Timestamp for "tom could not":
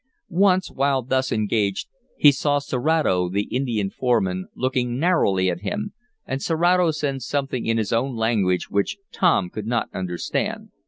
9.11-9.89